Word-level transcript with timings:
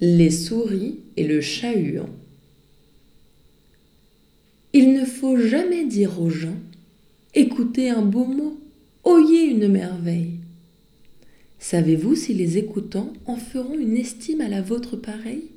Les 0.00 0.30
souris 0.30 1.00
et 1.16 1.26
le 1.26 1.40
chat-huant. 1.40 2.08
Il 4.72 4.92
ne 4.92 5.04
faut 5.04 5.36
jamais 5.36 5.86
dire 5.86 6.22
aux 6.22 6.30
gens 6.30 6.60
Écoutez 7.34 7.90
un 7.90 8.02
beau 8.02 8.24
mot, 8.24 8.60
oyez 9.02 9.46
une 9.46 9.66
merveille. 9.66 10.38
Savez-vous 11.58 12.14
si 12.14 12.32
les 12.32 12.58
écoutants 12.58 13.12
en 13.26 13.34
feront 13.34 13.76
une 13.76 13.96
estime 13.96 14.40
à 14.40 14.48
la 14.48 14.62
vôtre 14.62 14.96
pareille? 14.96 15.50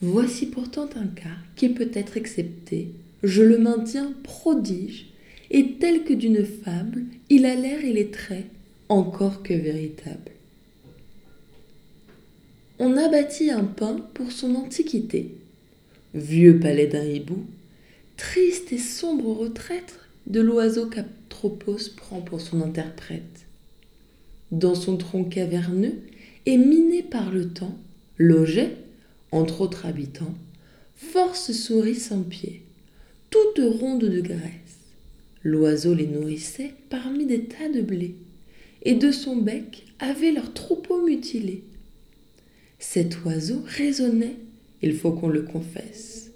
Voici 0.00 0.46
pourtant 0.46 0.88
un 0.96 1.06
cas 1.06 1.38
qui 1.54 1.68
peut 1.68 1.90
être 1.94 2.16
excepté, 2.16 2.88
je 3.22 3.44
le 3.44 3.58
maintiens 3.58 4.12
prodige, 4.24 5.06
et 5.52 5.74
tel 5.78 6.02
que 6.02 6.14
d'une 6.14 6.44
fable, 6.44 7.04
il 7.28 7.46
a 7.46 7.54
l'air 7.54 7.84
et 7.84 7.92
les 7.92 8.10
traits 8.10 8.46
encore 8.88 9.44
que 9.44 9.54
véritable 9.54 10.32
on 12.80 12.96
a 12.96 13.08
bâti 13.08 13.50
un 13.50 13.64
pin 13.64 13.96
pour 14.14 14.32
son 14.32 14.54
antiquité. 14.54 15.34
Vieux 16.14 16.58
palais 16.58 16.86
d'un 16.86 17.04
hibou, 17.04 17.44
triste 18.16 18.72
et 18.72 18.78
sombre 18.78 19.36
retraite 19.36 20.00
de 20.26 20.40
l'oiseau 20.40 20.86
qu'Atropos 20.86 21.90
prend 21.94 22.22
pour 22.22 22.40
son 22.40 22.62
interprète. 22.62 23.44
Dans 24.50 24.74
son 24.74 24.96
tronc 24.96 25.24
caverneux 25.24 25.98
et 26.46 26.56
miné 26.56 27.02
par 27.02 27.30
le 27.30 27.50
temps, 27.50 27.78
logeait, 28.16 28.76
entre 29.30 29.60
autres 29.60 29.84
habitants, 29.84 30.34
force 30.96 31.52
souris 31.52 31.96
sans 31.96 32.22
pied, 32.22 32.62
toutes 33.28 33.60
rondes 33.60 34.06
de 34.06 34.22
graisse. 34.22 34.40
L'oiseau 35.44 35.92
les 35.92 36.06
nourrissait 36.06 36.72
parmi 36.88 37.26
des 37.26 37.44
tas 37.44 37.68
de 37.68 37.82
blé, 37.82 38.14
et 38.82 38.94
de 38.94 39.12
son 39.12 39.36
bec 39.36 39.84
avait 39.98 40.32
leur 40.32 40.54
troupeau 40.54 41.04
mutilé 41.04 41.62
cet 42.80 43.24
oiseau 43.24 43.62
raisonnait, 43.66 44.36
il 44.82 44.94
faut 44.94 45.12
qu'on 45.12 45.28
le 45.28 45.42
confesse. 45.42 46.32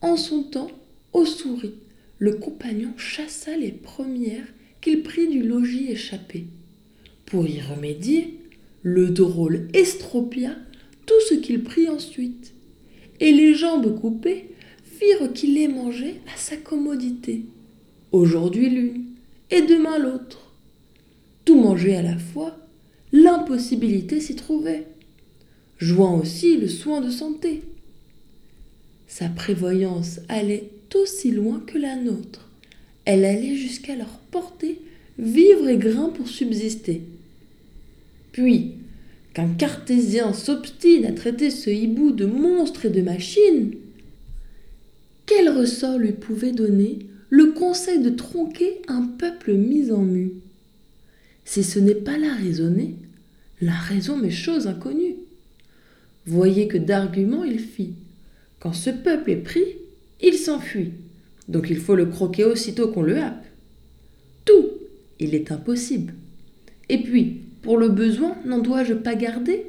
En 0.00 0.16
son 0.16 0.44
temps, 0.44 0.70
aux 1.12 1.26
souris, 1.26 1.74
le 2.18 2.34
compagnon 2.34 2.96
chassa 2.96 3.56
les 3.56 3.72
premières 3.72 4.46
qu'il 4.80 5.02
prit 5.02 5.28
du 5.28 5.42
logis 5.42 5.90
échappé. 5.90 6.46
Pour 7.26 7.46
y 7.46 7.60
remédier, 7.60 8.38
le 8.82 9.10
drôle 9.10 9.66
estropia 9.74 10.56
tout 11.04 11.20
ce 11.28 11.34
qu'il 11.34 11.64
prit 11.64 11.88
ensuite, 11.88 12.54
et 13.18 13.32
les 13.32 13.54
jambes 13.54 13.98
coupées 14.00 14.50
firent 14.84 15.32
qu'il 15.32 15.54
les 15.54 15.68
mangeait 15.68 16.20
à 16.32 16.36
sa 16.36 16.56
commodité. 16.56 17.46
Aujourd'hui 18.12 18.70
l'une, 18.70 19.06
et 19.50 19.62
demain 19.62 19.98
l'autre. 19.98 20.54
Tout 21.44 21.60
manger 21.60 21.96
à 21.96 22.02
la 22.02 22.16
fois, 22.16 22.56
l'impossibilité 23.12 24.20
s'y 24.20 24.36
trouvait 24.36 24.86
jouant 25.78 26.18
aussi 26.18 26.56
le 26.56 26.68
soin 26.68 27.00
de 27.00 27.10
santé. 27.10 27.62
Sa 29.06 29.28
prévoyance 29.28 30.20
allait 30.28 30.70
aussi 30.94 31.30
loin 31.30 31.62
que 31.66 31.78
la 31.78 31.96
nôtre. 31.96 32.50
Elle 33.04 33.24
allait 33.24 33.56
jusqu'à 33.56 33.96
leur 33.96 34.18
porter 34.30 34.80
vivre 35.18 35.68
et 35.68 35.76
grain 35.76 36.10
pour 36.10 36.28
subsister. 36.28 37.02
Puis, 38.32 38.74
qu'un 39.34 39.48
cartésien 39.48 40.32
s'obstine 40.32 41.06
à 41.06 41.12
traiter 41.12 41.50
ce 41.50 41.70
hibou 41.70 42.12
de 42.12 42.26
monstre 42.26 42.86
et 42.86 42.90
de 42.90 43.02
machine, 43.02 43.74
quel 45.26 45.50
ressort 45.50 45.98
lui 45.98 46.12
pouvait 46.12 46.52
donner 46.52 47.00
le 47.30 47.52
conseil 47.52 48.00
de 48.00 48.10
tronquer 48.10 48.80
un 48.88 49.02
peuple 49.02 49.52
mis 49.54 49.90
en 49.90 50.02
mue? 50.02 50.32
Si 51.44 51.62
ce 51.62 51.78
n'est 51.78 51.94
pas 51.94 52.16
la 52.16 52.34
raisonner, 52.34 52.96
la 53.60 53.72
raison 53.72 54.16
m'est 54.16 54.30
chose 54.30 54.66
inconnue. 54.66 55.17
Voyez 56.28 56.68
que 56.68 56.76
d'arguments 56.76 57.44
il 57.44 57.58
fit. 57.58 57.94
Quand 58.60 58.74
ce 58.74 58.90
peuple 58.90 59.30
est 59.30 59.36
pris, 59.36 59.64
il 60.20 60.34
s'enfuit. 60.34 60.92
Donc 61.48 61.70
il 61.70 61.78
faut 61.78 61.94
le 61.94 62.04
croquer 62.04 62.44
aussitôt 62.44 62.88
qu'on 62.88 63.00
le 63.00 63.16
happe. 63.16 63.46
Tout, 64.44 64.68
il 65.18 65.34
est 65.34 65.50
impossible. 65.50 66.12
Et 66.90 67.02
puis, 67.02 67.40
pour 67.62 67.78
le 67.78 67.88
besoin, 67.88 68.36
n'en 68.44 68.58
dois-je 68.58 68.92
pas 68.92 69.14
garder? 69.14 69.64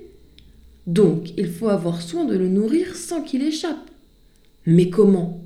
Donc 0.86 1.32
il 1.38 1.48
faut 1.48 1.70
avoir 1.70 2.02
soin 2.02 2.26
de 2.26 2.36
le 2.36 2.50
nourrir 2.50 2.94
sans 2.94 3.22
qu'il 3.22 3.42
échappe. 3.42 3.90
Mais 4.66 4.90
comment? 4.90 5.42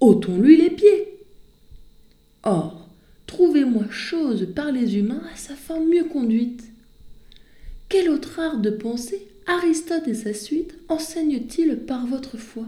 Ôtons-lui 0.00 0.56
les 0.56 0.70
pieds. 0.70 1.06
Or, 2.42 2.88
trouvez-moi 3.28 3.84
chose 3.88 4.48
par 4.52 4.72
les 4.72 4.96
humains 4.98 5.22
à 5.32 5.36
sa 5.36 5.54
fin 5.54 5.78
mieux 5.78 6.04
conduite. 6.04 6.64
Quel 7.88 8.10
autre 8.10 8.40
art 8.40 8.58
de 8.58 8.70
penser 8.70 9.28
Aristote 9.50 10.06
et 10.08 10.14
sa 10.14 10.34
suite 10.34 10.76
enseignent-ils 10.90 11.78
par 11.78 12.06
votre 12.06 12.36
foi? 12.36 12.66